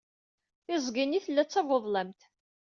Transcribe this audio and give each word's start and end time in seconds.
Tiẓgi-nni 0.65 1.19
tella 1.25 1.43
d 1.45 1.49
tabuḍḍlamt. 1.49 2.21